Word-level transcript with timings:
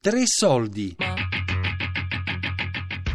Tre 0.00 0.22
soldi. 0.26 0.94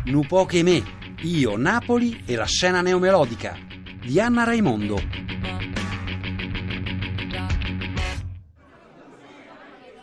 Nu 0.08 0.26
poche 0.28 0.64
me, 0.64 0.84
io, 1.22 1.56
Napoli 1.56 2.24
e 2.26 2.36
la 2.36 2.44
scena 2.44 2.82
neomelodica 2.82 3.56
di 4.06 4.20
Anna 4.20 4.44
Raimondo. 4.44 5.00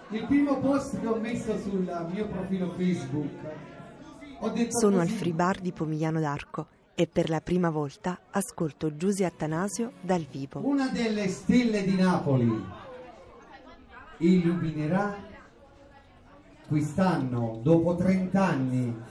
Il 0.08 0.24
primo 0.26 0.58
post 0.60 0.98
che 0.98 1.06
ho 1.06 1.16
messo 1.16 1.60
sul 1.60 2.08
mio 2.12 2.26
profilo 2.28 2.72
Facebook 2.74 3.30
ho 4.38 4.48
detto 4.48 4.78
Sono 4.78 5.00
al 5.00 5.06
così, 5.06 5.18
Free 5.18 5.32
Bar 5.34 5.60
di 5.60 5.72
Pomigliano 5.72 6.18
d'Arco 6.18 6.66
e 6.94 7.06
per 7.06 7.28
la 7.28 7.42
prima 7.42 7.68
volta 7.68 8.18
ascolto 8.30 8.96
Giusy 8.96 9.24
Attanasio 9.24 9.92
dal 10.00 10.26
vivo. 10.30 10.66
Una 10.66 10.88
delle 10.88 11.28
stelle 11.28 11.84
di 11.84 11.96
Napoli 11.96 12.64
illuminerà 14.16 15.28
quest'anno, 16.70 17.58
dopo 17.64 17.96
30 17.96 18.40
anni, 18.40 19.02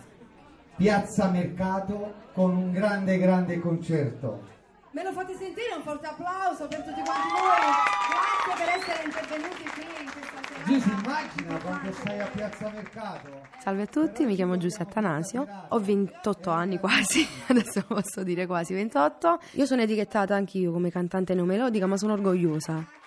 Piazza 0.78 1.30
Mercato 1.30 2.14
con 2.32 2.56
un 2.56 2.72
grande 2.72 3.18
grande 3.18 3.60
concerto. 3.60 4.48
Me 4.92 5.04
lo 5.04 5.12
fate 5.12 5.36
sentire 5.36 5.76
un 5.76 5.84
forte 5.84 6.08
applauso 6.08 6.70
per 6.70 6.80
tutti 6.80 7.02
quanti 7.02 7.28
voi. 7.36 7.68
Grazie 8.16 8.64
per 8.64 8.80
essere 8.80 9.04
intervenuti 9.04 9.64
qui 9.74 9.84
in 9.84 10.10
questa 10.10 10.40
serata. 10.48 10.66
Giusy, 10.66 10.90
immagina 10.90 11.60
quando 11.60 11.92
stai 11.92 12.20
a 12.22 12.28
Piazza 12.28 12.70
Mercato. 12.70 13.28
Salve 13.62 13.82
a 13.82 13.88
tutti, 13.88 14.26
mi 14.26 14.36
chiamo 14.36 14.56
Giusy 14.56 14.82
Attanasio, 14.82 15.46
ho 15.68 15.80
28 15.80 16.50
anni 16.50 16.80
quasi, 16.80 17.28
adesso 17.48 17.84
posso 17.86 18.24
dire 18.24 18.48
quasi 18.48 18.74
28. 18.74 19.40
Io 19.56 19.66
sono 19.66 19.82
etichettata 19.82 20.34
anch'io 20.34 20.72
come 20.72 20.90
cantante 20.90 21.34
neomelodica, 21.34 21.86
ma 21.88 21.98
sono 21.98 22.14
orgogliosa. 22.14 22.99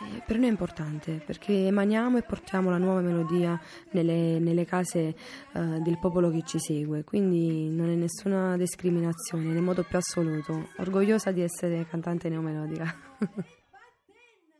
E 0.00 0.22
per 0.24 0.36
noi 0.36 0.46
è 0.46 0.50
importante 0.50 1.20
perché 1.24 1.66
emaniamo 1.66 2.18
e 2.18 2.22
portiamo 2.22 2.70
la 2.70 2.78
nuova 2.78 3.00
melodia 3.00 3.60
nelle, 3.90 4.38
nelle 4.38 4.64
case 4.64 5.00
eh, 5.52 5.60
del 5.80 5.98
popolo 5.98 6.30
che 6.30 6.42
ci 6.44 6.58
segue, 6.58 7.02
quindi 7.02 7.68
non 7.68 7.88
è 7.88 7.94
nessuna 7.94 8.56
discriminazione 8.56 9.44
nel 9.44 9.62
modo 9.62 9.82
più 9.82 9.98
assoluto. 9.98 10.68
Orgogliosa 10.76 11.32
di 11.32 11.42
essere 11.42 11.86
cantante 11.86 12.28
neomelodica. 12.28 12.94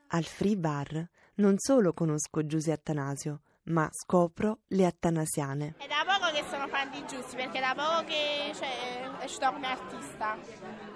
Al 0.08 0.24
Free 0.24 0.56
Bar 0.56 1.08
non 1.34 1.54
solo 1.58 1.92
conosco 1.92 2.44
Giusy 2.44 2.72
Attanasio, 2.72 3.42
ma 3.64 3.88
scopro 3.92 4.60
le 4.68 4.86
attanasiane. 4.86 5.74
È 5.78 5.86
da 5.86 6.04
poco 6.04 6.32
che 6.32 6.44
sono 6.48 6.66
fan 6.68 6.90
di 6.90 7.04
Giussi, 7.06 7.36
perché 7.36 7.60
da 7.60 7.74
poco 7.76 8.04
che 8.06 8.52
cioè, 8.54 9.18
è 9.18 9.24
uscita 9.24 9.52
come 9.52 9.66
artista. 9.66 10.36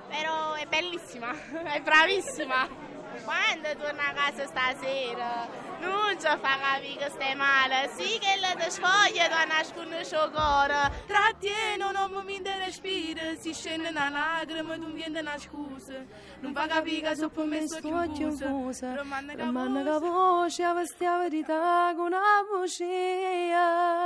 Però 0.09 0.55
è 0.55 0.67
bellissima, 0.67 1.31
è 1.73 1.81
bravissima. 1.81 2.92
Quando 3.25 3.69
torna 3.79 4.09
a 4.09 4.13
casa 4.13 4.47
stasera, 4.47 5.49
non 5.81 6.19
ci 6.19 6.27
fa 6.27 6.59
capire 6.59 6.97
che 6.97 7.11
stai 7.11 7.35
male. 7.35 7.91
Sì 7.95 8.19
che 8.19 8.39
la 8.41 8.55
ti 8.55 8.71
sfoglia, 8.71 9.29
tu 9.29 9.47
nascono 9.49 9.99
il 9.99 10.31
cuore. 10.33 10.91
Trattieni 11.07 11.83
un 11.83 12.11
momento 12.11 12.51
di 12.51 12.59
respiro, 12.59 13.21
si 13.39 13.53
scende 13.53 13.89
una 13.89 14.09
lacrima, 14.09 14.75
tu 14.77 14.91
vieni 14.93 15.19
una 15.19 15.39
scusa. 15.39 16.05
Non 16.41 16.53
fa 16.53 16.67
capire 16.67 17.15
che 17.15 17.29
per 17.29 17.45
me 17.45 17.67
sto 17.67 17.81
chiusa. 18.13 18.95
Romanna 18.95 19.35
che 19.35 19.99
voce, 19.99 20.63
è 20.63 20.67
la 21.05 21.19
verità 21.19 21.93
con 21.95 22.07
una 22.07 22.43
voce. 22.51 24.01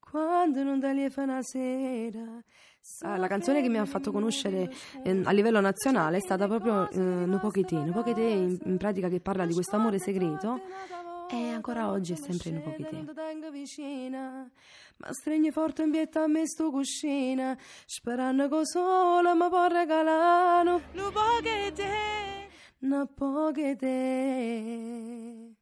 Quando 0.00 0.62
non 0.62 0.80
una 1.22 1.42
sera. 1.42 2.42
Ah, 3.00 3.16
la 3.16 3.26
canzone 3.26 3.60
che 3.62 3.68
mi 3.68 3.78
ha 3.78 3.84
fatto 3.84 4.10
conoscere 4.10 4.70
eh, 5.02 5.20
a 5.24 5.30
livello 5.32 5.60
nazionale 5.60 6.16
è 6.16 6.20
stata 6.20 6.46
proprio 6.46 6.88
eh, 6.90 6.98
No 6.98 7.38
Poche 7.38 7.64
Te. 7.64 7.76
No 7.76 7.92
Poche 7.92 8.14
Te 8.14 8.22
in, 8.22 8.58
in 8.64 8.76
pratica 8.78 9.08
che 9.08 9.20
parla 9.20 9.44
di 9.44 9.52
questo 9.52 9.76
amore 9.76 9.98
segreto 9.98 10.60
e 11.28 11.48
ancora 11.50 11.90
oggi 11.90 12.12
è 12.12 12.16
sempre 12.16 12.50
No 12.50 12.60
Poche 12.60 12.86
Te. 12.88 13.04
Ma 14.98 15.12
stringi 15.12 15.50
forte 15.50 15.82
in 15.82 15.90
pietta 15.90 16.22
a 16.22 16.26
me 16.26 16.46
sto 16.46 16.70
cuscina 16.70 17.54
Sperando 17.84 18.48
che 18.48 18.64
solo 18.64 19.34
mi 19.34 19.48
può 19.48 19.66
regalare 19.66 20.64
Non 20.92 21.12
poche 21.12 21.72
te. 21.74 22.48
No 22.78 23.06
Poche 23.14 23.76
Te 23.76 25.56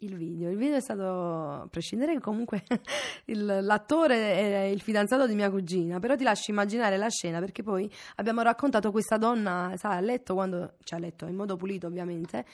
il 0.00 0.14
video, 0.14 0.50
il 0.50 0.58
video 0.58 0.76
è 0.76 0.80
stato, 0.80 1.02
a 1.02 1.68
prescindere 1.70 2.12
che 2.12 2.20
comunque 2.20 2.62
il- 3.26 3.60
l'attore 3.62 4.16
è 4.16 4.64
il 4.64 4.82
fidanzato 4.82 5.26
di 5.26 5.34
mia 5.34 5.50
cugina, 5.50 5.98
però 5.98 6.14
ti 6.16 6.24
lascio 6.24 6.50
immaginare 6.50 6.98
la 6.98 7.08
scena 7.08 7.38
perché 7.40 7.62
poi 7.62 7.90
abbiamo 8.16 8.42
raccontato 8.42 8.90
questa 8.90 9.16
donna, 9.16 9.72
sai, 9.76 9.96
a 9.96 10.00
letto 10.00 10.34
quando, 10.34 10.74
cioè 10.84 10.98
a 10.98 11.02
letto 11.02 11.26
in 11.26 11.34
modo 11.34 11.56
pulito 11.56 11.86
ovviamente, 11.86 12.44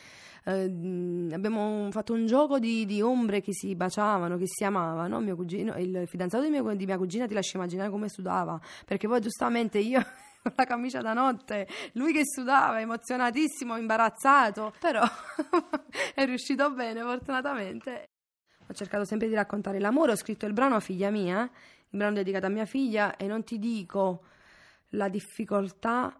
eh, 0.45 1.31
abbiamo 1.33 1.89
fatto 1.91 2.13
un 2.13 2.27
gioco 2.27 2.61
di, 2.61 2.87
di 2.87 3.01
ombre 3.01 3.41
che 3.41 3.53
si 3.53 3.75
baciavano, 3.75 4.37
che 4.37 4.47
si 4.47 4.65
amavano, 4.65 5.19
mio 5.19 5.35
cugino, 5.35 5.77
il 5.79 6.05
fidanzato 6.07 6.45
di 6.45 6.51
mia, 6.51 6.63
di 6.75 6.87
mia 6.87 6.97
cugina 6.97 7.27
ti 7.27 7.35
lascio 7.35 7.57
immaginare 7.57 7.91
come 7.91 8.09
sudava, 8.09 8.61
perché 8.87 9.09
poi 9.09 9.21
giustamente 9.21 9.79
io... 9.79 10.01
con 10.43 10.53
la 10.57 10.65
camicia 10.65 11.01
da 11.01 11.13
notte, 11.13 11.69
lui 11.93 12.13
che 12.13 12.27
sudava, 12.27 12.81
emozionatissimo, 12.81 13.77
imbarazzato, 13.77 14.75
però 14.81 15.03
è 16.15 16.25
riuscito 16.25 16.73
bene, 16.73 17.01
fortunatamente. 17.03 18.09
Ho 18.69 18.75
cercato 18.75 19.05
sempre 19.05 19.29
di 19.29 19.35
raccontare 19.35 19.79
l'amore, 19.79 20.13
ho 20.13 20.17
scritto 20.17 20.47
il 20.47 20.53
brano 20.53 20.77
a 20.77 20.81
figlia 20.81 21.11
mia, 21.11 21.43
il 21.43 21.99
brano 21.99 22.15
dedicato 22.15 22.47
a 22.47 22.51
mia 22.51 22.67
figlia, 22.67 23.17
e 23.17 23.27
non 23.27 23.45
ti 23.45 23.59
dico 23.59 24.25
la 24.91 25.09
difficoltà 25.09 26.17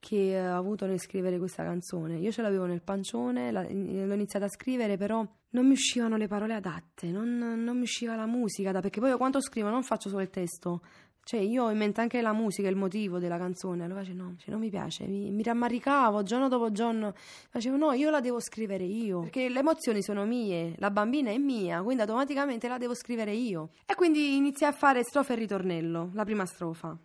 che 0.00 0.40
ho 0.40 0.56
avuto 0.56 0.86
nel 0.86 1.00
scrivere 1.00 1.38
questa 1.38 1.64
canzone. 1.64 2.18
Io 2.18 2.30
ce 2.30 2.42
l'avevo 2.42 2.66
nel 2.66 2.82
pancione, 2.82 3.50
l'ho 3.50 4.14
iniziata 4.14 4.46
a 4.46 4.48
scrivere, 4.48 4.96
però 4.96 5.26
non 5.50 5.66
mi 5.66 5.72
uscivano 5.72 6.16
le 6.16 6.28
parole 6.28 6.54
adatte, 6.54 7.10
non, 7.10 7.38
non 7.38 7.76
mi 7.76 7.82
usciva 7.82 8.14
la 8.14 8.26
musica, 8.26 8.72
perché 8.80 9.00
poi 9.00 9.10
io 9.10 9.16
quando 9.16 9.40
scrivo 9.40 9.70
non 9.70 9.82
faccio 9.82 10.08
solo 10.08 10.22
il 10.22 10.30
testo, 10.30 10.82
cioè 11.28 11.40
io 11.40 11.64
ho 11.64 11.70
in 11.70 11.76
mente 11.76 12.00
anche 12.00 12.22
la 12.22 12.32
musica, 12.32 12.70
il 12.70 12.76
motivo 12.76 13.18
della 13.18 13.36
canzone, 13.36 13.84
allora 13.84 14.00
facevo 14.00 14.22
no, 14.22 14.34
cioè, 14.38 14.50
non 14.50 14.60
mi 14.60 14.70
piace, 14.70 15.06
mi, 15.06 15.30
mi 15.30 15.42
rammaricavo 15.42 16.22
giorno 16.22 16.48
dopo 16.48 16.72
giorno, 16.72 17.12
facevo 17.50 17.76
no, 17.76 17.92
io 17.92 18.08
la 18.08 18.20
devo 18.20 18.40
scrivere 18.40 18.84
io, 18.84 19.20
perché 19.20 19.50
le 19.50 19.58
emozioni 19.58 20.02
sono 20.02 20.24
mie, 20.24 20.72
la 20.78 20.90
bambina 20.90 21.30
è 21.30 21.36
mia, 21.36 21.82
quindi 21.82 22.00
automaticamente 22.00 22.66
la 22.66 22.78
devo 22.78 22.94
scrivere 22.94 23.32
io. 23.34 23.72
E 23.84 23.94
quindi 23.94 24.36
iniziai 24.36 24.70
a 24.70 24.74
fare 24.74 25.02
strofa 25.02 25.34
e 25.34 25.36
ritornello, 25.36 26.12
la 26.14 26.24
prima 26.24 26.46
strofa. 26.46 26.98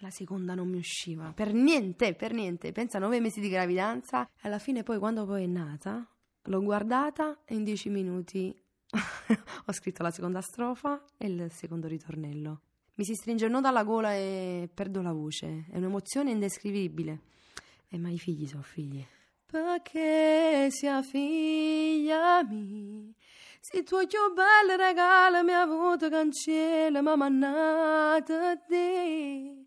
La 0.00 0.10
seconda 0.10 0.54
non 0.54 0.68
mi 0.68 0.76
usciva, 0.76 1.32
per 1.34 1.54
niente, 1.54 2.12
per 2.12 2.34
niente. 2.34 2.70
Pensa, 2.70 2.98
nove 2.98 3.18
mesi 3.18 3.40
di 3.40 3.48
gravidanza. 3.48 4.28
Alla 4.42 4.58
fine 4.58 4.82
poi, 4.82 4.98
quando 4.98 5.24
poi 5.24 5.44
è 5.44 5.46
nata, 5.46 6.06
l'ho 6.42 6.62
guardata 6.62 7.38
e 7.46 7.54
in 7.54 7.64
dieci 7.64 7.88
minuti 7.88 8.54
ho 9.64 9.72
scritto 9.72 10.02
la 10.02 10.10
seconda 10.10 10.42
strofa 10.42 11.02
e 11.16 11.28
il 11.28 11.50
secondo 11.50 11.88
ritornello. 11.88 12.60
Mi 12.96 13.04
si 13.04 13.14
stringe 13.14 13.46
il 13.46 13.50
nodo 13.50 13.66
alla 13.66 13.82
gola 13.82 14.14
e 14.14 14.68
perdo 14.72 15.02
la 15.02 15.12
voce. 15.12 15.66
È 15.70 15.76
un'emozione 15.76 16.30
indescrivibile. 16.30 17.20
E 17.88 17.98
ma 17.98 18.08
i 18.08 18.18
figli 18.18 18.46
sono 18.46 18.62
figli. 18.62 19.04
Perché 19.46 20.68
sia 20.70 21.02
figlia 21.02 22.42
mia, 22.44 23.12
se 23.60 23.82
tu 23.82 23.96
più 24.06 24.18
bel 24.34 24.76
regalo 24.76 25.42
mi 25.42 25.52
ha 25.52 25.62
avuto 25.62 26.08
cancella, 26.08 27.02
ma 27.02 27.16
mannata 27.16 28.56
te. 28.56 29.63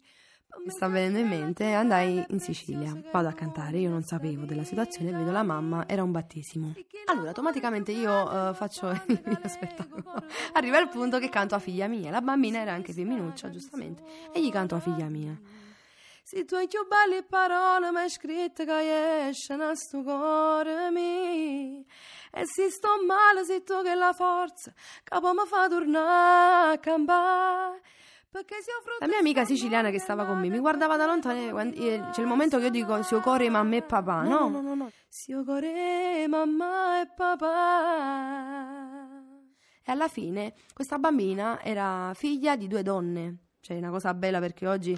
Mi 0.64 0.72
sta 0.72 0.88
venendo 0.88 1.20
in 1.20 1.28
mente, 1.28 1.72
andai 1.72 2.26
in 2.30 2.40
Sicilia, 2.40 2.94
vado 3.12 3.28
a 3.28 3.34
cantare, 3.34 3.78
io 3.78 3.90
non 3.90 4.04
sapevo 4.04 4.46
della 4.46 4.64
situazione, 4.64 5.12
vedo 5.12 5.32
la 5.32 5.44
mamma, 5.44 5.88
era 5.88 6.04
un 6.04 6.12
battesimo. 6.12 6.74
Allora, 7.06 7.30
automaticamente 7.30 7.92
io 7.92 8.50
eh, 8.50 8.54
faccio 8.54 8.90
il 9.08 9.22
mio 9.24 9.40
spettacolo. 9.46 10.24
Arriva 10.54 10.80
il 10.80 10.90
punto 10.90 11.20
che 11.20 11.30
canto 11.30 11.56
a 11.56 11.60
figlia 11.60 11.88
mia, 11.88 12.12
la 12.12 12.22
bambina 12.22 12.60
era 12.60 12.74
anche 12.74 12.92
femminuccia, 12.92 13.50
giustamente, 13.50 14.04
e 14.34 14.44
gli 14.44 14.52
canto 14.52 14.76
a 14.76 14.80
figlia 14.80 15.08
mia. 15.08 15.40
Se 16.24 16.44
tu 16.44 16.56
hai 16.56 16.68
più 16.68 16.86
belle 16.86 17.24
parole 17.24 17.90
mi 17.90 18.00
hai 18.00 18.10
scritto 18.10 18.66
che 18.66 19.28
esce 19.30 19.56
nel 19.56 19.78
sto 19.78 20.04
cuore 20.04 20.90
E 20.90 22.42
se 22.44 22.70
sto 22.70 22.90
male 23.08 23.46
sei 23.46 23.64
tu 23.64 23.82
che 23.82 23.96
la 23.96 24.12
forza 24.12 24.74
che 25.06 25.20
poi 25.22 25.34
mi 25.34 25.46
fa 25.48 25.70
tornare 25.70 26.74
a 26.74 26.78
campare 26.80 27.82
La 29.00 29.08
mia 29.08 29.20
amica 29.20 29.46
siciliana 29.46 29.90
che 29.90 30.00
stava 30.00 30.26
con 30.26 30.40
me 30.40 30.50
mi 30.50 30.60
guardava 30.60 30.98
da 30.98 31.06
lontano 31.06 31.60
e 31.72 32.04
c'è 32.12 32.22
il 32.22 32.28
momento 32.28 32.58
che 32.58 32.66
io 32.66 32.72
dico 32.72 33.02
se 33.04 33.20
cuore 33.20 33.50
mamma 33.50 33.76
e 33.78 33.82
papà, 33.82 34.24
no? 34.24 34.50
No, 34.50 34.62
no, 34.62 34.76
no. 34.76 34.92
Se 35.08 35.34
cuore 35.44 36.28
mamma 36.28 37.02
e 37.02 37.08
papà 37.16 38.58
e 39.88 39.92
alla 39.92 40.10
fine 40.10 40.54
questa 40.74 41.00
bambina 41.00 41.62
era 41.64 42.12
figlia 42.14 42.58
di 42.58 42.68
due 42.68 42.84
donne. 42.84 43.38
Cioè, 43.62 43.78
una 43.78 43.90
cosa 43.90 44.14
bella 44.14 44.40
perché 44.40 44.68
oggi, 44.68 44.98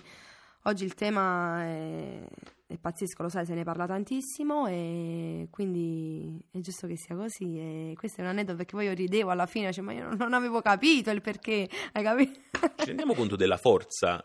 oggi 0.64 0.84
il 0.84 0.94
tema 0.94 1.64
è, 1.64 2.28
è 2.68 2.78
pazzesco, 2.78 3.24
lo 3.24 3.30
sai, 3.30 3.46
se 3.46 3.54
ne 3.54 3.64
parla 3.64 3.86
tantissimo 3.86 4.68
e 4.68 5.48
quindi 5.50 6.40
è 6.52 6.60
giusto 6.60 6.88
che 6.88 6.98
sia 6.98 7.16
così. 7.16 7.58
E 7.58 7.94
questo 7.96 8.22
è 8.22 8.24
un 8.24 8.30
aneddoto 8.30 8.58
perché 8.58 8.76
poi 8.76 8.86
io 8.86 8.94
ridevo 8.94 9.30
alla 9.32 9.46
fine, 9.46 9.72
cioè, 9.72 9.84
ma 9.84 9.94
io 9.94 10.14
non, 10.14 10.34
avevo 10.34 10.62
capito 10.62 11.12
il 11.12 11.22
perché, 11.22 11.70
hai 11.94 12.04
capito? 12.04 12.40
Ci 12.78 12.86
rendiamo 12.86 13.14
conto 13.14 13.36
della 13.36 13.58
forza 13.58 14.24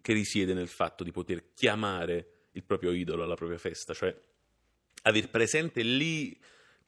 che 0.00 0.12
risiede 0.12 0.52
nel 0.52 0.68
fatto 0.68 1.04
di 1.04 1.12
poter 1.12 1.52
chiamare 1.54 2.48
il 2.52 2.64
proprio 2.64 2.92
idolo 2.92 3.22
alla 3.22 3.36
propria 3.36 3.58
festa, 3.58 3.94
cioè 3.94 4.14
aver 5.02 5.30
presente 5.30 5.82
lì 5.82 6.38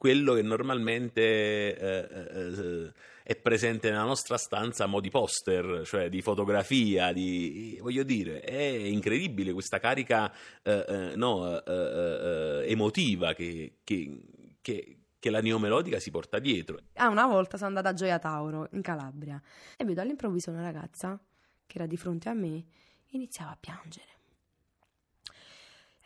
quello 0.05 0.35
che 0.35 0.43
normalmente 0.43 1.23
eh, 1.23 2.09
eh, 2.11 2.93
è 3.23 3.37
presente 3.37 3.89
nella 3.89 4.05
nostra 4.05 4.37
stanza 4.37 4.85
a 4.85 4.87
mo' 4.87 5.01
di 5.01 5.09
poster, 5.09 5.81
cioè 5.87 6.11
di 6.11 6.21
fotografia, 6.21 7.11
di, 7.11 7.79
voglio 7.81 8.03
dire, 8.03 8.43
è 8.43 8.61
incredibile 8.61 9.55
questa 9.55 9.79
carica 9.79 10.31
eh, 10.63 10.85
eh, 10.87 11.17
no, 11.17 11.59
eh, 11.59 11.73
eh, 11.73 12.71
emotiva 12.71 13.33
che, 13.33 13.79
che, 13.83 14.21
che 14.61 14.99
che 15.19 15.31
la 15.31 15.41
neomelodica 15.41 15.99
si 15.99 16.11
porta 16.11 16.39
dietro. 16.39 16.81
Ah, 16.97 17.09
una 17.09 17.27
volta 17.27 17.57
sono 17.57 17.69
andata 17.69 17.89
a 17.89 17.95
Gioia 17.95 18.19
Tauro, 18.19 18.69
in 18.73 18.83
Calabria, 18.83 19.41
e 19.75 19.83
vedo 19.87 20.03
all'improvviso 20.03 20.51
una 20.51 20.61
ragazza 20.61 21.19
che 21.65 21.79
era 21.79 21.87
di 21.87 21.97
fronte 21.97 22.29
a 22.29 22.35
me, 22.35 22.63
iniziava 23.07 23.53
a 23.53 23.57
piangere. 23.59 24.14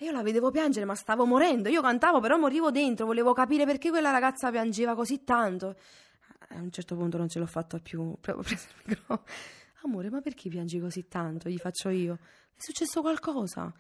E 0.01 0.05
io 0.05 0.13
la 0.13 0.23
vedevo 0.23 0.53
piangere, 0.53 0.85
ma 0.85 0.95
stavo 0.95 1.25
morendo. 1.25 1.69
Io 1.69 1.83
cantavo, 1.83 2.21
però 2.21 2.37
morivo 2.37 2.71
dentro, 2.71 3.05
volevo 3.05 3.33
capire 3.33 3.65
perché 3.65 3.91
quella 3.91 4.11
ragazza 4.11 4.49
piangeva 4.49 4.95
così 4.95 5.25
tanto. 5.25 5.75
A 6.51 6.55
un 6.55 6.71
certo 6.71 6.95
punto 6.95 7.17
non 7.19 7.29
ce 7.29 7.41
l'ho 7.41 7.47
fatta 7.47 7.79
più, 7.81 8.15
proprio 8.21 8.45
preso 8.45 8.69
il 8.69 8.83
microfono. 8.85 9.25
Amore, 9.83 10.09
ma 10.09 10.21
perché 10.21 10.49
piangi 10.49 10.79
così 10.79 11.09
tanto? 11.09 11.49
Gli 11.49 11.59
faccio 11.59 11.89
io. 11.89 12.19
È 12.55 12.61
successo 12.61 13.01
qualcosa? 13.01 13.73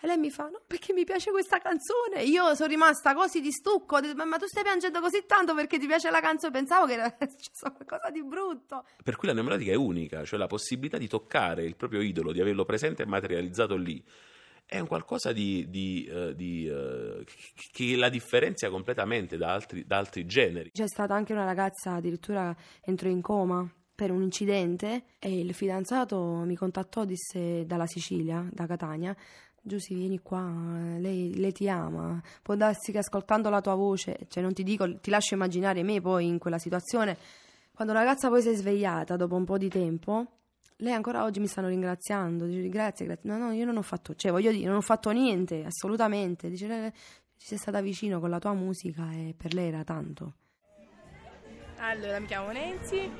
E 0.00 0.06
lei 0.06 0.16
mi 0.16 0.30
fa: 0.30 0.48
No, 0.48 0.62
perché 0.66 0.94
mi 0.94 1.04
piace 1.04 1.30
questa 1.30 1.58
canzone. 1.58 2.22
Io 2.22 2.54
sono 2.54 2.68
rimasta 2.68 3.14
così 3.14 3.42
di 3.42 3.50
stucco. 3.52 3.98
Ma, 4.14 4.38
tu 4.38 4.46
stai 4.46 4.62
piangendo 4.62 5.00
così 5.00 5.24
tanto 5.26 5.54
perché 5.54 5.78
ti 5.78 5.86
piace 5.86 6.10
la 6.10 6.20
canzone? 6.20 6.52
Pensavo 6.52 6.86
che 6.86 6.92
era 6.94 7.16
successo 7.20 7.70
qualcosa 7.72 8.10
di 8.10 8.22
brutto. 8.22 8.86
Per 9.02 9.16
cui 9.16 9.28
la 9.28 9.34
neomelodica 9.34 9.72
è 9.72 9.76
unica, 9.76 10.24
cioè 10.24 10.38
la 10.38 10.46
possibilità 10.46 10.96
di 10.96 11.08
toccare 11.08 11.64
il 11.64 11.76
proprio 11.76 12.00
idolo, 12.00 12.32
di 12.32 12.40
averlo 12.40 12.64
presente 12.64 13.02
e 13.02 13.06
materializzato 13.06 13.76
lì. 13.76 14.02
È 14.70 14.78
un 14.78 14.86
qualcosa 14.86 15.32
di, 15.32 15.66
di, 15.68 16.08
uh, 16.08 16.32
di 16.32 16.68
uh, 16.68 17.24
che 17.72 17.96
la 17.96 18.08
differenzia 18.08 18.70
completamente 18.70 19.36
da 19.36 19.52
altri, 19.52 19.84
da 19.84 19.98
altri 19.98 20.24
generi. 20.26 20.70
C'è 20.70 20.86
stata 20.86 21.12
anche 21.12 21.32
una 21.32 21.42
ragazza, 21.42 21.94
addirittura 21.94 22.54
entrò 22.80 23.08
in 23.08 23.20
coma 23.20 23.68
per 23.92 24.12
un 24.12 24.22
incidente 24.22 25.06
e 25.18 25.40
il 25.40 25.54
fidanzato 25.54 26.44
mi 26.46 26.54
contattò, 26.54 27.04
disse 27.04 27.66
dalla 27.66 27.88
Sicilia, 27.88 28.48
da 28.52 28.66
Catania, 28.66 29.16
Giussi, 29.60 29.92
vieni 29.92 30.20
qua, 30.20 30.40
lei, 30.98 31.36
lei, 31.36 31.50
ti 31.50 31.68
ama, 31.68 32.22
può 32.40 32.54
darsi 32.54 32.92
che 32.92 32.98
ascoltando 32.98 33.50
la 33.50 33.60
tua 33.60 33.74
voce, 33.74 34.20
cioè 34.28 34.40
non 34.40 34.54
ti 34.54 34.62
dico, 34.62 35.00
ti 35.00 35.10
lascio 35.10 35.34
immaginare 35.34 35.82
me 35.82 36.00
poi 36.00 36.28
in 36.28 36.38
quella 36.38 36.58
situazione, 36.58 37.16
quando 37.74 37.92
la 37.92 37.98
ragazza 38.00 38.28
poi 38.28 38.40
si 38.40 38.50
è 38.50 38.54
svegliata 38.54 39.16
dopo 39.16 39.34
un 39.34 39.44
po' 39.44 39.58
di 39.58 39.68
tempo, 39.68 40.39
lei 40.80 40.92
ancora 40.92 41.24
oggi 41.24 41.40
mi 41.40 41.46
stanno 41.46 41.68
ringraziando, 41.68 42.44
dice 42.44 42.68
grazie, 42.68 43.06
grazie, 43.06 43.30
no 43.30 43.38
no 43.38 43.52
io 43.52 43.64
non 43.64 43.76
ho 43.76 43.82
fatto, 43.82 44.14
cioè 44.14 44.30
voglio 44.30 44.50
dire, 44.50 44.66
non 44.66 44.76
ho 44.76 44.82
fatto 44.82 45.10
niente, 45.10 45.64
assolutamente, 45.64 46.48
dice 46.50 46.66
lei 46.66 46.92
ci 47.36 47.46
sei 47.46 47.58
stata 47.58 47.80
vicino 47.80 48.20
con 48.20 48.28
la 48.28 48.38
tua 48.38 48.52
musica 48.52 49.10
e 49.12 49.34
per 49.36 49.54
lei 49.54 49.68
era 49.68 49.82
tanto. 49.84 50.34
Allora, 51.78 52.20
mi 52.20 52.26
chiamo 52.26 52.52
Nancy, 52.52 53.10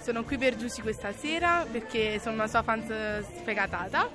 sono 0.00 0.24
qui 0.24 0.36
per 0.36 0.56
Giussi 0.56 0.82
questa 0.82 1.12
sera 1.12 1.64
perché 1.70 2.18
sono 2.18 2.34
una 2.34 2.48
sua 2.48 2.62
fan 2.62 2.82
sfegatata 2.82 4.10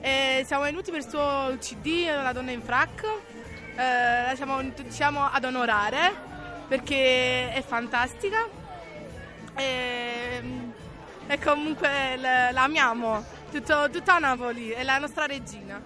e 0.00 0.42
siamo 0.46 0.62
venuti 0.64 0.90
per 0.90 1.00
il 1.00 1.08
suo 1.08 1.56
CD, 1.58 2.06
La 2.06 2.32
donna 2.32 2.50
in 2.50 2.62
frac. 2.62 3.04
Eh, 3.76 4.26
la 4.28 4.32
siamo 4.36 4.62
diciamo, 4.62 5.24
ad 5.24 5.44
onorare 5.44 6.12
perché 6.68 7.52
è 7.52 7.62
fantastica. 7.62 8.46
E, 9.56 10.03
e 11.26 11.38
comunque 11.38 12.16
l'amiamo. 12.16 13.24
Tutto, 13.50 13.88
tutta 13.90 14.18
Napoli, 14.18 14.70
è 14.70 14.82
la 14.82 14.98
nostra 14.98 15.26
regina. 15.26 15.80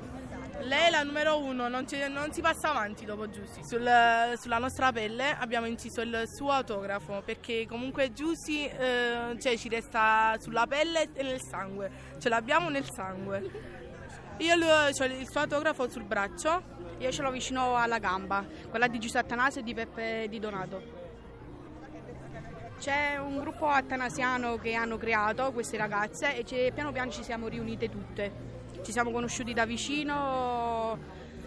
Lei 0.61 0.89
è 0.89 0.91
la 0.91 1.03
numero 1.05 1.39
uno, 1.39 1.69
non, 1.69 1.87
non 2.09 2.33
si 2.33 2.41
passa 2.41 2.71
avanti 2.71 3.05
dopo 3.05 3.31
Giussi. 3.31 3.61
Sul, 3.63 3.89
sulla 4.37 4.59
nostra 4.59 4.91
pelle 4.91 5.37
abbiamo 5.39 5.67
inciso 5.67 6.01
il 6.01 6.25
suo 6.27 6.51
autografo 6.51 7.23
perché 7.25 7.67
comunque 7.69 8.13
Giussi 8.13 8.67
eh, 8.67 9.37
cioè, 9.39 9.57
ci 9.57 9.69
resta 9.69 10.35
sulla 10.41 10.67
pelle 10.67 11.11
e 11.13 11.23
nel 11.23 11.41
sangue, 11.41 11.91
ce 12.19 12.29
l'abbiamo 12.29 12.69
nel 12.71 12.91
sangue. 12.91 13.77
Io 14.39 14.55
ho 14.55 14.89
il 14.89 15.29
suo 15.29 15.41
autografo 15.41 15.89
sul 15.89 16.05
braccio. 16.05 16.77
Io 16.99 17.13
ce 17.13 17.23
l'ho 17.23 17.31
vicino 17.31 17.77
alla 17.77 17.99
gamba, 17.99 18.45
quella 18.69 18.89
di 18.89 18.99
Giuseppe 18.99 19.35
Atanasio 19.35 19.61
e 19.61 19.65
di 19.65 19.73
Peppe 19.73 20.27
Di 20.29 20.41
Donato. 20.41 20.98
C'è 22.79 23.19
un 23.19 23.41
gruppo 23.41 23.67
attanasiano 23.67 24.57
che 24.57 24.75
hanno 24.75 24.97
creato 24.97 25.51
queste 25.53 25.77
ragazze 25.77 26.37
e 26.37 26.71
piano 26.73 26.93
piano 26.93 27.11
ci 27.11 27.25
siamo 27.25 27.49
riunite 27.49 27.89
tutte. 27.89 28.33
Ci 28.83 28.93
siamo 28.93 29.11
conosciuti 29.11 29.53
da 29.53 29.67
vicino. 29.67 30.97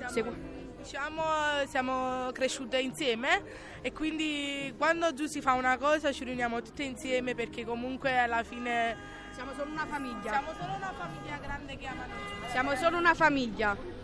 Siamo, 0.08 0.34
diciamo, 0.78 1.24
siamo 1.68 2.32
cresciute 2.34 2.80
insieme 2.80 3.44
e 3.82 3.94
quindi 3.94 4.74
quando 4.78 5.14
giù 5.14 5.26
si 5.26 5.40
fa 5.40 5.54
una 5.54 5.78
cosa 5.78 6.12
ci 6.12 6.26
riuniamo 6.26 6.62
tutte 6.62 6.84
insieme 6.84 7.34
perché 7.34 7.64
comunque 7.64 8.18
alla 8.18 8.44
fine 8.44 8.98
siamo 9.32 9.54
solo 9.54 9.72
una 9.72 9.86
famiglia. 9.86 10.32
Siamo 10.32 10.54
solo 10.60 10.76
una 10.76 10.94
famiglia 10.98 11.38
grande 11.38 11.78
che 11.78 11.88
ama 11.88 12.06
noi. 12.08 12.50
Siamo 12.52 12.76
solo 12.76 12.98
una 12.98 13.14
famiglia. 13.14 14.00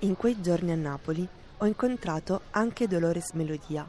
In 0.00 0.16
quei 0.16 0.40
giorni 0.40 0.72
a 0.72 0.76
Napoli 0.76 1.26
ho 1.58 1.66
incontrato 1.66 2.42
anche 2.50 2.86
Dolores 2.86 3.32
Melodia, 3.32 3.88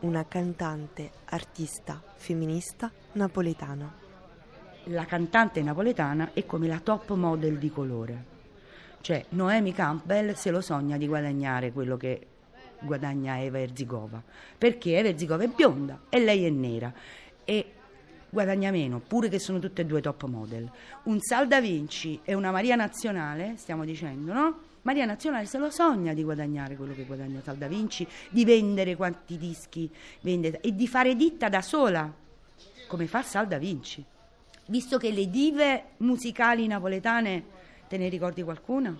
una 0.00 0.26
cantante, 0.26 1.10
artista, 1.26 2.02
femminista 2.16 2.90
napoletana. 3.12 3.92
La 4.84 5.04
cantante 5.04 5.62
napoletana 5.62 6.30
è 6.32 6.44
come 6.46 6.68
la 6.68 6.80
top 6.80 7.12
model 7.14 7.58
di 7.58 7.70
colore 7.70 8.36
cioè 9.00 9.24
Noemi 9.30 9.72
Campbell 9.72 10.34
se 10.34 10.50
lo 10.50 10.60
sogna 10.60 10.96
di 10.96 11.06
guadagnare 11.06 11.72
quello 11.72 11.96
che 11.96 12.26
guadagna 12.80 13.40
Eva 13.40 13.58
Erzigova, 13.58 14.22
perché 14.56 14.98
Eva 14.98 15.08
Erzigova 15.08 15.44
è 15.44 15.48
bionda 15.48 16.00
e 16.08 16.20
lei 16.20 16.44
è 16.44 16.50
nera 16.50 16.92
e 17.44 17.72
guadagna 18.28 18.70
meno, 18.70 19.00
pure 19.00 19.28
che 19.28 19.38
sono 19.38 19.58
tutte 19.58 19.82
e 19.82 19.86
due 19.86 20.00
top 20.00 20.26
model. 20.26 20.70
Un 21.04 21.20
Sal 21.20 21.48
da 21.48 21.60
Vinci 21.60 22.20
e 22.22 22.34
una 22.34 22.50
Maria 22.50 22.76
Nazionale, 22.76 23.54
stiamo 23.56 23.84
dicendo, 23.84 24.32
no? 24.32 24.58
Maria 24.88 25.04
Nazionale 25.04 25.44
se 25.44 25.58
lo 25.58 25.68
sogna 25.68 26.14
di 26.14 26.24
guadagnare 26.24 26.74
quello 26.74 26.94
che 26.94 27.04
guadagna 27.04 27.42
Sal 27.42 27.58
da 27.58 27.68
Vinci, 27.68 28.08
di 28.30 28.46
vendere 28.46 28.96
quanti 28.96 29.36
dischi 29.36 29.92
vende 30.22 30.60
e 30.62 30.74
di 30.74 30.88
fare 30.88 31.14
ditta 31.14 31.50
da 31.50 31.60
sola, 31.60 32.10
come 32.86 33.06
fa 33.06 33.22
Sal 33.22 33.46
da 33.46 33.58
Vinci. 33.58 34.02
Visto 34.68 34.96
che 34.96 35.10
le 35.10 35.28
dive 35.28 35.90
musicali 35.98 36.66
napoletane 36.66 37.56
Te 37.86 37.98
ne 37.98 38.08
ricordi 38.08 38.42
qualcuna? 38.42 38.98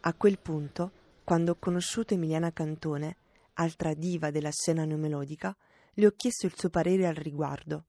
A 0.00 0.14
quel 0.14 0.38
punto, 0.38 0.90
quando 1.24 1.52
ho 1.52 1.56
conosciuto 1.58 2.12
Emiliana 2.12 2.52
Cantone, 2.52 3.16
altra 3.54 3.94
diva 3.94 4.30
della 4.30 4.50
scena 4.50 4.84
neomelodica, 4.84 5.56
le 5.94 6.06
ho 6.06 6.12
chiesto 6.14 6.44
il 6.44 6.52
suo 6.54 6.68
parere 6.68 7.06
al 7.06 7.14
riguardo. 7.14 7.86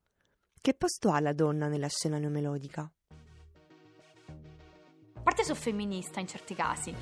Che 0.62 0.74
posto 0.74 1.12
ha 1.12 1.20
la 1.20 1.34
donna 1.34 1.68
nella 1.68 1.90
scena 1.90 2.18
neomelodica? 2.18 2.90
Parte 5.28 5.44
sono 5.44 5.60
femminista 5.60 6.22
in 6.22 6.28
certi 6.28 6.56
casi. 6.56 6.96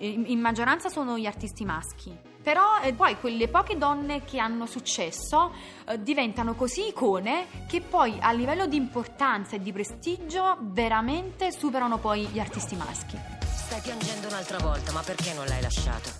In, 0.00 0.24
in 0.26 0.38
maggioranza 0.40 0.90
sono 0.90 1.16
gli 1.16 1.24
artisti 1.24 1.64
maschi 1.64 2.14
però 2.42 2.80
eh, 2.82 2.92
poi 2.92 3.18
quelle 3.18 3.48
poche 3.48 3.78
donne 3.78 4.24
che 4.24 4.38
hanno 4.38 4.66
successo 4.66 5.52
eh, 5.88 6.00
diventano 6.02 6.54
così 6.54 6.88
icone 6.88 7.46
che 7.66 7.80
poi 7.80 8.18
a 8.20 8.30
livello 8.30 8.66
di 8.66 8.76
importanza 8.76 9.56
e 9.56 9.62
di 9.62 9.72
prestigio 9.72 10.58
veramente 10.60 11.50
superano 11.50 11.96
poi 11.96 12.26
gli 12.26 12.38
artisti 12.38 12.76
maschi. 12.76 13.18
Stai 13.40 13.80
piangendo 13.80 14.28
un'altra 14.28 14.58
volta, 14.58 14.92
ma 14.92 15.00
perché 15.00 15.32
non 15.32 15.46
l'hai 15.46 15.62
lasciato? 15.62 16.10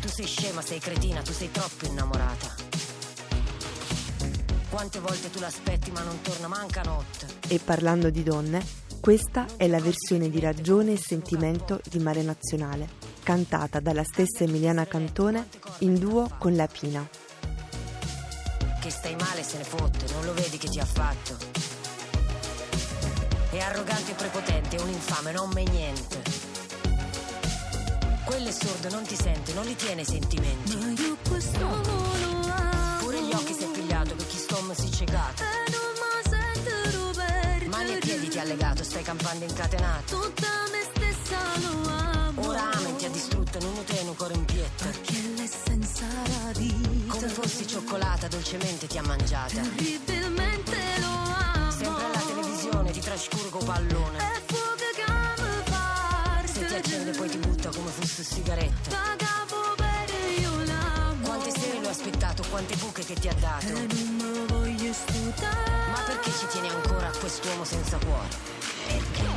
Tu 0.00 0.08
sei 0.08 0.26
scema, 0.26 0.60
sei 0.60 0.80
cretina, 0.80 1.22
tu 1.22 1.32
sei 1.32 1.50
troppo 1.52 1.86
innamorata. 1.86 2.61
Quante 4.72 5.00
volte 5.00 5.28
tu 5.28 5.38
l'aspetti 5.38 5.90
ma 5.90 6.00
non 6.00 6.22
torna 6.22 6.48
manca 6.48 6.80
notte. 6.80 7.26
E 7.46 7.58
parlando 7.58 8.08
di 8.08 8.22
donne, 8.22 8.64
questa 9.02 9.44
è 9.58 9.66
la 9.66 9.78
versione 9.78 10.30
di 10.30 10.40
Ragione 10.40 10.92
e 10.92 10.96
Sentimento 10.96 11.78
di 11.90 11.98
Mare 11.98 12.22
Nazionale 12.22 12.88
cantata 13.22 13.80
dalla 13.80 14.02
stessa 14.02 14.44
Emiliana 14.44 14.86
Cantone 14.86 15.46
in 15.80 15.98
duo 15.98 16.26
con 16.38 16.56
La 16.56 16.66
Pina. 16.66 17.06
Che 18.80 18.90
stai 18.90 19.14
male 19.14 19.42
se 19.42 19.58
ne 19.58 19.64
fotte, 19.64 20.10
non 20.14 20.24
lo 20.24 20.32
vedi 20.32 20.56
che 20.56 20.68
ti 20.68 20.80
ha 20.80 20.86
fatto. 20.86 21.36
È 23.50 23.58
arrogante 23.58 24.12
e 24.12 24.14
prepotente, 24.14 24.76
è 24.76 24.80
un 24.80 24.88
infame, 24.88 25.32
non 25.32 25.50
me 25.52 25.64
niente. 25.64 26.22
Quello 28.24 28.48
è 28.48 28.52
sordo, 28.52 28.88
non 28.88 29.04
ti 29.04 29.16
sente, 29.16 29.52
non 29.52 29.66
li 29.66 29.76
tiene 29.76 30.00
i 30.00 30.06
sentimenti. 30.06 30.76
Ma 30.76 30.90
io 30.92 31.16
quest'uomo 31.28 31.82
lo 31.82 31.90
amo. 31.90 32.22
Pure 32.22 32.40
gli 32.40 32.41
pigliato 34.02 34.14
per 34.16 34.26
chi 34.26 34.36
stom 34.36 34.74
si 34.74 34.92
ciecato. 34.92 35.42
E 35.42 35.70
non 35.70 35.92
mi 35.94 36.22
sento 36.28 37.10
per 37.14 37.68
Mani 37.68 37.94
e 37.94 37.98
piedi 37.98 38.28
ti 38.28 38.38
ha 38.38 38.44
legato, 38.44 38.84
stai 38.84 39.02
campando 39.02 39.44
incatenato. 39.44 40.20
Tutta 40.20 40.48
me 40.70 40.82
stessa 40.94 41.38
lo 41.60 41.88
amo. 41.88 42.48
Ora 42.48 42.70
ami 42.72 42.96
ti 42.96 43.04
ha 43.04 43.10
distrutto, 43.10 43.58
non 43.60 43.74
lo 43.74 43.82
tieni 43.82 44.08
ancora 44.08 44.34
in 44.34 44.44
pietta. 44.44 44.84
Perché 44.84 45.20
l'essenza 45.36 46.06
la 46.06 46.52
vita. 46.58 47.14
Come 47.14 47.28
fossi 47.28 47.66
cioccolato 47.66 48.00
innamorata, 48.12 48.28
dolcemente 48.28 48.86
ti 48.86 48.98
ha 48.98 49.02
mangiata. 49.02 49.54
Terribilmente 49.54 50.76
lo 50.98 51.06
amo. 51.06 51.70
Sempre 51.70 52.04
alla 52.04 52.18
televisione 52.18 52.90
ti 52.90 53.00
trascuro 53.00 53.48
con 53.48 53.64
pallone. 53.64 54.18
E 54.18 54.42
fuoco 54.46 54.74
che 54.94 55.04
mi 55.12 55.62
parte. 55.70 56.52
Se 56.52 56.66
ti 56.66 56.74
accende 56.74 57.10
poi 57.12 57.28
ti 57.28 57.38
butta 57.38 57.70
come 57.70 57.90
fosse 57.90 58.24
sigaretta. 58.24 59.11
Che 63.12 63.20
ti 63.20 63.28
ha 63.28 63.34
dato. 63.34 63.66
Non 63.66 63.86
me 64.16 64.46
voglio 64.46 64.92
stutare. 64.92 65.70
Ma 65.90 66.02
perché 66.06 66.30
ci 66.30 66.46
tieni 66.46 66.68
ancora 66.68 67.08
a 67.08 67.16
quest'uomo 67.18 67.64
senza 67.64 67.98
cuore? 67.98 68.28
Perché? 68.86 69.31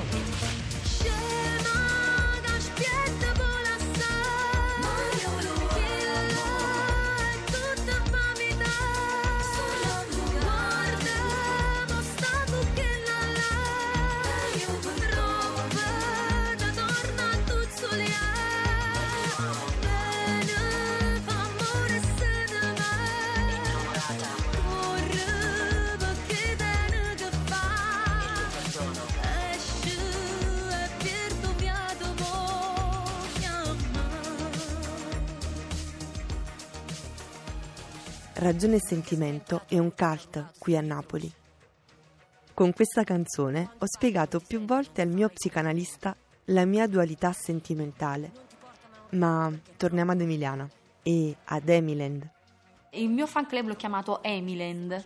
Ragione 38.37 38.75
e 38.75 38.81
sentimento 38.81 39.61
è 39.65 39.77
un 39.77 39.93
cult 39.95 40.51
qui 40.59 40.75
a 40.75 40.81
Napoli. 40.81 41.31
Con 42.53 42.73
questa 42.73 43.05
canzone 43.05 43.69
ho 43.77 43.85
spiegato 43.85 44.41
più 44.45 44.65
volte 44.65 45.01
al 45.01 45.07
mio 45.07 45.29
psicanalista 45.29 46.13
la 46.45 46.65
mia 46.65 46.85
dualità 46.85 47.31
sentimentale. 47.31 48.31
Ma 49.11 49.49
torniamo 49.77 50.11
ad 50.11 50.19
Emiliana 50.19 50.69
e 51.01 51.33
ad 51.45 51.69
Emiland. 51.69 52.29
Il 52.91 53.09
mio 53.09 53.25
fan 53.25 53.47
club 53.47 53.67
l'ho 53.67 53.75
chiamato 53.77 54.21
Emiland. 54.21 55.05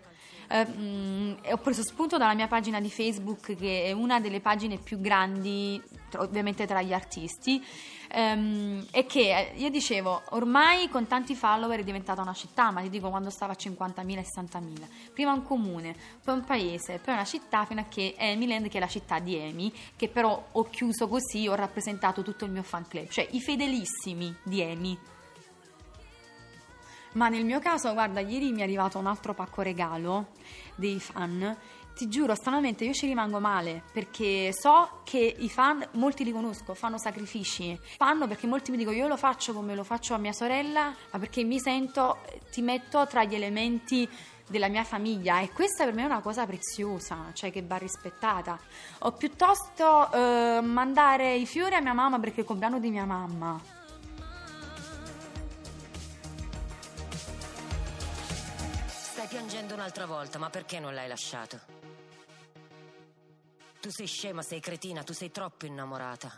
Eh, 0.49 0.65
mm, 0.67 1.33
e 1.43 1.53
ho 1.53 1.57
preso 1.57 1.83
spunto 1.83 2.17
dalla 2.17 2.33
mia 2.33 2.47
pagina 2.47 2.81
di 2.81 2.89
Facebook, 2.89 3.55
che 3.55 3.83
è 3.83 3.91
una 3.91 4.19
delle 4.19 4.39
pagine 4.39 4.79
più 4.79 4.99
grandi, 4.99 5.79
ovviamente 6.17 6.65
tra 6.65 6.81
gli 6.81 6.93
artisti. 6.93 7.63
ehm, 8.11 8.87
e 8.91 9.05
che 9.05 9.51
eh, 9.51 9.53
io 9.57 9.69
dicevo, 9.69 10.21
ormai 10.29 10.89
con 10.89 11.07
tanti 11.07 11.35
follower 11.35 11.79
è 11.79 11.83
diventata 11.83 12.21
una 12.21 12.33
città, 12.33 12.71
ma 12.71 12.81
ti 12.81 12.89
dico 12.89 13.09
quando 13.09 13.29
stava 13.29 13.53
a 13.53 13.57
50.000 13.59 14.17
e 14.17 14.25
60.000. 14.25 14.87
Prima 15.13 15.31
un 15.33 15.43
comune, 15.43 15.95
poi 16.23 16.35
un 16.35 16.43
paese, 16.43 16.99
poi 17.03 17.13
una 17.13 17.25
città, 17.25 17.65
fino 17.65 17.81
a 17.81 17.85
che 17.85 18.15
Emiland, 18.17 18.67
che 18.67 18.77
è 18.77 18.79
la 18.79 18.87
città 18.87 19.19
di 19.19 19.35
Emi, 19.35 19.71
che 19.95 20.07
però 20.09 20.43
ho 20.51 20.63
chiuso 20.69 21.07
così, 21.07 21.47
ho 21.47 21.55
rappresentato 21.55 22.23
tutto 22.23 22.45
il 22.45 22.51
mio 22.51 22.63
fan 22.63 22.87
club, 22.87 23.07
cioè 23.09 23.27
i 23.31 23.41
fedelissimi 23.41 24.35
di 24.43 24.61
Emi. 24.61 24.97
Ma 27.13 27.27
nel 27.27 27.43
mio 27.43 27.59
caso, 27.59 27.91
guarda, 27.93 28.19
ieri 28.19 28.51
mi 28.51 28.59
è 28.59 28.63
arrivato 28.63 28.99
un 28.99 29.07
altro 29.07 29.33
pacco 29.33 29.63
regalo 29.63 30.27
dei 30.75 30.99
fan. 30.99 31.57
Ti 31.99 32.07
giuro, 32.07 32.33
stranamente 32.33 32.85
io 32.85 32.93
ci 32.93 33.07
rimango 33.07 33.41
male 33.41 33.83
perché 33.91 34.53
so 34.53 35.01
che 35.03 35.35
i 35.37 35.49
fan, 35.49 35.85
molti 35.95 36.23
li 36.23 36.31
conosco, 36.31 36.73
fanno 36.73 36.97
sacrifici. 36.97 37.77
Fanno 37.97 38.25
perché 38.25 38.47
molti 38.47 38.71
mi 38.71 38.77
dicono 38.77 38.95
io 38.95 39.09
lo 39.09 39.17
faccio 39.17 39.51
come 39.51 39.75
lo 39.75 39.83
faccio 39.83 40.13
a 40.13 40.17
mia 40.17 40.31
sorella, 40.31 40.95
ma 41.11 41.19
perché 41.19 41.43
mi 41.43 41.59
sento, 41.59 42.19
ti 42.51 42.61
metto 42.61 43.05
tra 43.05 43.25
gli 43.25 43.35
elementi 43.35 44.07
della 44.47 44.69
mia 44.69 44.85
famiglia 44.85 45.41
e 45.41 45.51
questa 45.51 45.83
per 45.83 45.93
me 45.93 46.03
è 46.03 46.05
una 46.05 46.21
cosa 46.21 46.45
preziosa, 46.45 47.31
cioè 47.33 47.51
che 47.51 47.63
va 47.63 47.75
rispettata. 47.75 48.57
O 48.99 49.11
piuttosto 49.11 50.09
eh, 50.13 50.61
mandare 50.61 51.35
i 51.35 51.45
fiori 51.45 51.75
a 51.75 51.81
mia 51.81 51.91
mamma 51.91 52.17
perché 52.17 52.37
è 52.37 52.39
il 52.39 52.45
compleanno 52.45 52.79
di 52.79 52.91
mia 52.91 53.03
mamma. 53.03 53.61
Stai 58.87 59.27
piangendo 59.27 59.73
un'altra 59.73 60.05
volta, 60.05 60.39
ma 60.39 60.49
perché 60.49 60.79
non 60.79 60.93
l'hai 60.93 61.09
lasciato? 61.09 61.88
Tu 63.81 63.89
sei 63.91 64.07
scema, 64.07 64.41
sei 64.41 64.59
cretina, 64.59 65.03
tu 65.03 65.13
sei 65.13 65.31
troppo 65.31 65.65
innamorata. 65.65 66.37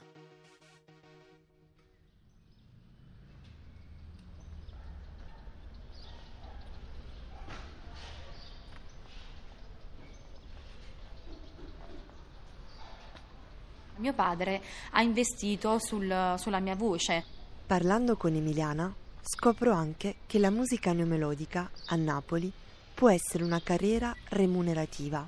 Mio 13.98 14.14
padre 14.14 14.62
ha 14.92 15.02
investito 15.02 15.78
sul- 15.80 16.34
sulla 16.38 16.60
mia 16.60 16.76
voce. 16.76 17.24
Parlando 17.68 18.16
con 18.18 18.34
Emiliana, 18.34 18.94
scopro 19.22 19.72
anche 19.74 20.16
che 20.26 20.40
la 20.40 20.50
musica 20.50 20.92
neomelodica 20.92 21.70
a 21.88 21.96
Napoli 21.96 22.52
può 22.94 23.10
essere 23.10 23.44
una 23.44 23.62
carriera 23.62 24.14
remunerativa. 24.30 25.28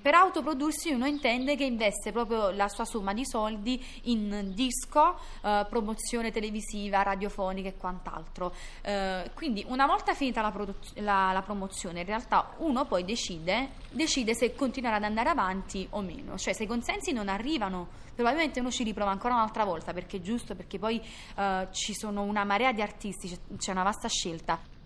Per 0.00 0.14
autoprodursi 0.14 0.92
uno 0.92 1.06
intende 1.06 1.56
che 1.56 1.64
investe 1.64 2.12
proprio 2.12 2.50
la 2.50 2.68
sua 2.68 2.84
somma 2.84 3.12
di 3.12 3.26
soldi 3.26 3.84
in 4.04 4.52
disco, 4.54 5.18
eh, 5.42 5.66
promozione 5.68 6.30
televisiva, 6.30 7.02
radiofonica 7.02 7.68
e 7.68 7.74
quant'altro. 7.76 8.54
Eh, 8.82 9.30
quindi 9.34 9.64
una 9.68 9.86
volta 9.86 10.14
finita 10.14 10.40
la, 10.40 10.52
produz- 10.52 10.96
la- 11.00 11.32
la 11.32 11.42
promozione, 11.42 12.00
in 12.00 12.06
realtà 12.06 12.54
uno 12.58 12.86
poi 12.86 13.04
decide, 13.04 13.70
decide 13.90 14.34
se 14.34 14.54
continuare 14.54 14.96
ad 14.96 15.02
andare 15.04 15.30
avanti 15.30 15.86
o 15.90 16.00
meno. 16.00 16.38
Cioè 16.38 16.52
se 16.54 16.62
i 16.62 16.66
consensi 16.68 17.10
non 17.12 17.28
arrivano, 17.28 17.88
probabilmente 18.14 18.60
uno 18.60 18.70
ci 18.70 18.84
riprova 18.84 19.10
ancora 19.10 19.34
un'altra 19.34 19.64
volta 19.64 19.92
perché 19.92 20.18
è 20.18 20.20
giusto, 20.20 20.54
perché 20.54 20.78
poi 20.78 21.02
eh, 21.36 21.68
ci 21.72 21.92
sono 21.92 22.22
una 22.22 22.44
marea 22.44 22.72
di 22.72 22.80
artisti, 22.82 23.28
c'è- 23.28 23.56
c'è 23.58 23.72
una 23.72 23.82
vasta 23.82 24.06
scelta. 24.08 24.76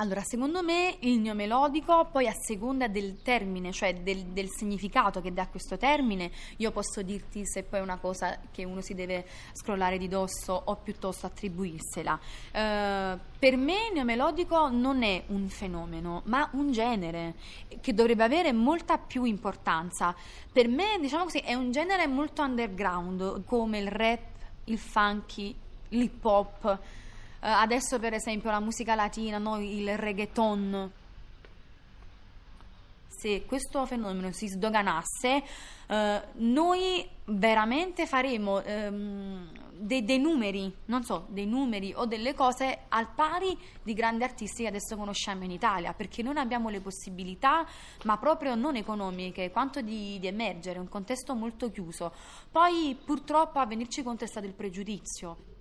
Allora, 0.00 0.22
secondo 0.22 0.62
me 0.62 0.96
il 1.00 1.18
neomelodico, 1.20 2.08
poi 2.10 2.26
a 2.26 2.32
seconda 2.32 2.88
del 2.88 3.20
termine, 3.20 3.70
cioè 3.70 3.92
del, 3.96 4.28
del 4.28 4.48
significato 4.48 5.20
che 5.20 5.30
dà 5.30 5.46
questo 5.46 5.76
termine, 5.76 6.30
io 6.56 6.70
posso 6.70 7.02
dirti 7.02 7.42
se 7.44 7.64
poi 7.64 7.80
è 7.80 7.82
una 7.82 7.98
cosa 7.98 8.38
che 8.50 8.64
uno 8.64 8.80
si 8.80 8.94
deve 8.94 9.26
scrollare 9.52 9.98
di 9.98 10.08
dosso 10.08 10.58
o 10.64 10.76
piuttosto 10.76 11.26
attribuirsela. 11.26 12.18
Eh, 12.50 13.18
per 13.38 13.56
me 13.58 13.88
il 13.88 13.92
neomelodico 13.92 14.70
non 14.70 15.02
è 15.02 15.22
un 15.26 15.50
fenomeno, 15.50 16.22
ma 16.24 16.48
un 16.52 16.72
genere 16.72 17.34
che 17.82 17.92
dovrebbe 17.92 18.24
avere 18.24 18.54
molta 18.54 18.96
più 18.96 19.24
importanza. 19.24 20.16
Per 20.50 20.66
me, 20.66 20.96
diciamo 20.98 21.24
così, 21.24 21.40
è 21.40 21.52
un 21.52 21.72
genere 21.72 22.06
molto 22.06 22.40
underground, 22.40 23.44
come 23.44 23.80
il 23.80 23.88
rap, 23.88 24.20
il 24.64 24.78
funky, 24.78 25.54
l'hip 25.90 26.24
hop. 26.24 26.78
Eh, 27.42 27.48
adesso 27.48 27.98
per 27.98 28.12
esempio 28.12 28.50
la 28.50 28.60
musica 28.60 28.94
latina, 28.94 29.38
no? 29.38 29.58
il 29.58 29.96
reggaeton. 29.96 30.92
Se 33.08 33.44
questo 33.44 33.84
fenomeno 33.86 34.30
si 34.32 34.46
sdoganasse, 34.48 35.42
eh, 35.86 36.22
noi 36.34 37.08
veramente 37.24 38.06
faremo 38.06 38.62
ehm, 38.62 39.48
dei, 39.72 40.04
dei 40.04 40.18
numeri, 40.18 40.72
non 40.86 41.02
so, 41.02 41.26
dei 41.28 41.46
numeri 41.46 41.92
o 41.94 42.04
delle 42.04 42.34
cose 42.34 42.80
al 42.88 43.08
pari 43.14 43.56
di 43.82 43.94
grandi 43.94 44.22
artisti 44.22 44.62
che 44.62 44.68
adesso 44.68 44.96
conosciamo 44.96 45.44
in 45.44 45.50
Italia, 45.50 45.94
perché 45.94 46.22
non 46.22 46.36
abbiamo 46.36 46.68
le 46.68 46.80
possibilità, 46.80 47.66
ma 48.04 48.18
proprio 48.18 48.54
non 48.54 48.76
economiche, 48.76 49.50
quanto 49.50 49.80
di, 49.80 50.18
di 50.18 50.26
emergere, 50.26 50.78
un 50.78 50.88
contesto 50.88 51.34
molto 51.34 51.70
chiuso. 51.70 52.12
Poi 52.50 52.96
purtroppo 53.02 53.58
a 53.58 53.66
venirci 53.66 54.02
contro 54.02 54.26
è 54.26 54.28
stato 54.28 54.46
il 54.46 54.52
pregiudizio. 54.52 55.59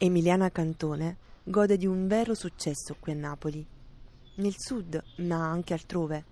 Emiliana 0.00 0.52
Cantone 0.52 1.16
gode 1.42 1.76
di 1.76 1.84
un 1.84 2.06
vero 2.06 2.32
successo 2.32 2.94
qui 3.00 3.10
a 3.10 3.16
Napoli, 3.16 3.66
nel 4.36 4.54
sud 4.56 5.02
ma 5.16 5.50
anche 5.50 5.72
altrove, 5.72 6.24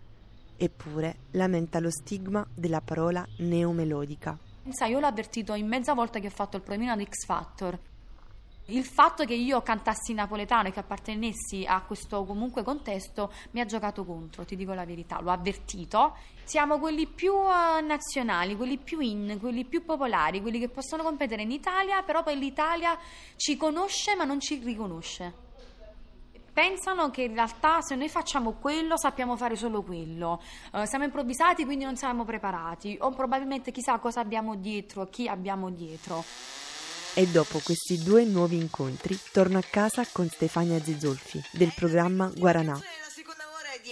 eppure 0.57 1.17
lamenta 1.33 1.81
lo 1.81 1.91
stigma 1.91 2.47
della 2.55 2.81
parola 2.81 3.27
neomelodica. 3.39 4.39
Sai, 4.69 4.93
io 4.93 5.01
l'ho 5.01 5.07
avvertito 5.07 5.55
in 5.55 5.67
mezza 5.67 5.95
volta 5.95 6.21
che 6.21 6.29
ho 6.29 6.31
fatto 6.31 6.57
il 6.57 6.63
provino 6.63 6.93
ad 6.93 7.03
X 7.03 7.25
Factor. 7.25 7.77
Il 8.69 8.85
fatto 8.85 9.25
che 9.25 9.35
io 9.35 9.63
cantassi 9.63 10.13
napoletano 10.13 10.67
e 10.67 10.73
che 10.73 10.81
appartenessi 10.81 11.65
a 11.65 11.83
questo 11.83 12.25
comunque 12.25 12.65
contesto 12.65 13.33
mi 13.53 13.61
ha 13.61 13.65
giocato 13.65 14.05
contro, 14.05 14.45
ti 14.45 14.57
dico 14.57 14.73
la 14.73 14.85
verità, 14.85 15.21
l'ho 15.21 15.31
avvertito. 15.31 16.17
Siamo 16.43 16.81
quelli 16.81 17.07
più 17.07 17.33
eh, 17.33 17.81
nazionali, 17.83 18.57
quelli 18.57 18.77
più 18.79 18.99
in, 18.99 19.39
quelli 19.41 19.65
più 19.65 19.85
popolari, 19.85 20.41
quelli 20.41 20.59
che 20.59 20.69
possono 20.69 21.05
competere 21.05 21.43
in 21.43 21.53
Italia, 21.53 22.03
però 22.03 22.25
poi 22.25 22.37
l'Italia 22.37 22.99
ci 23.37 23.57
conosce 23.57 24.17
ma 24.17 24.25
non 24.25 24.41
ci 24.41 24.57
riconosce. 24.57 25.45
Pensano 26.53 27.11
che 27.11 27.23
in 27.23 27.35
realtà 27.35 27.83
se 27.83 27.95
noi 27.95 28.09
facciamo 28.09 28.55
quello 28.55 28.97
sappiamo 28.97 29.37
fare 29.37 29.55
solo 29.55 29.83
quello, 29.83 30.43
Eh, 30.73 30.87
siamo 30.87 31.05
improvvisati 31.05 31.65
quindi 31.65 31.85
non 31.85 31.95
siamo 31.95 32.25
preparati 32.25 32.97
o 33.01 33.11
probabilmente 33.11 33.71
chissà 33.71 33.97
cosa 33.99 34.19
abbiamo 34.19 34.57
dietro, 34.57 35.07
chi 35.07 35.29
abbiamo 35.29 35.71
dietro. 35.71 36.25
E 37.19 37.27
dopo 37.29 37.61
questi 37.61 38.03
due 38.03 38.25
nuovi 38.25 38.59
incontri 38.59 39.19
torno 39.33 39.57
a 39.57 39.63
casa 39.63 40.07
con 40.13 40.29
Stefania 40.29 40.79
Zizolfi 40.83 41.43
del 41.53 41.73
programma 41.75 42.31
Guaranà. 42.37 42.79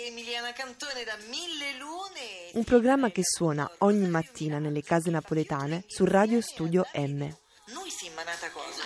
Emiliana 0.07 0.53
Cantone 0.53 1.05
da 1.05 1.17
Mille 1.31 1.79
Lune. 1.79 2.51
Un 2.53 2.65
programma 2.65 3.11
che 3.11 3.23
suona 3.25 3.67
ogni 3.79 4.07
mattina 4.09 4.59
nelle 4.59 4.83
case 4.83 5.09
napoletane 5.09 5.85
su 5.87 6.05
Radio 6.05 6.43
Studio 6.43 6.85
M. 6.97 7.27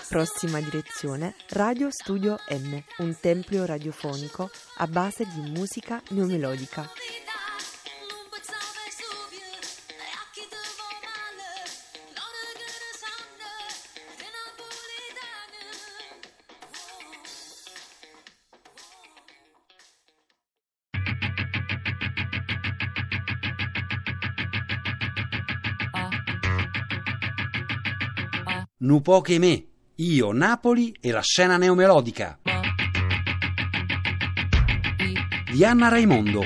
Prossima 0.08 0.60
direzione 0.60 1.34
Radio 1.48 1.88
Studio 1.90 2.38
M, 2.50 2.80
un 2.98 3.18
tempio 3.20 3.66
radiofonico 3.66 4.50
a 4.76 4.86
base 4.86 5.26
di 5.26 5.50
musica 5.50 6.00
neomelodica. 6.10 6.88
Nu 28.80 29.00
poche 29.00 29.40
me, 29.40 29.64
io 29.96 30.30
Napoli 30.30 30.94
e 31.00 31.10
la 31.10 31.20
scena 31.20 31.56
neomelodica. 31.56 32.38
Di 35.52 35.64
Anna 35.64 35.88
Raimondo. 35.88 36.44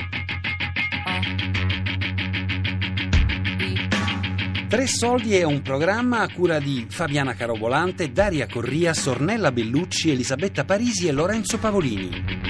Tre 4.67 4.87
soldi 4.87 5.35
è 5.35 5.43
un 5.43 5.61
programma 5.61 6.21
a 6.21 6.31
cura 6.31 6.57
di 6.57 6.87
Fabiana 6.89 7.35
Carobolante, 7.35 8.11
Daria 8.11 8.47
Corria, 8.47 8.95
Sornella 8.95 9.51
Bellucci, 9.51 10.09
Elisabetta 10.09 10.65
Parisi 10.65 11.05
e 11.07 11.11
Lorenzo 11.11 11.59
Pavolini. 11.59 12.41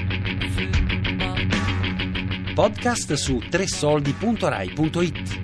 Podcast 2.54 3.16
su 3.16 3.40
tresoldi.rai.it. 3.50 5.43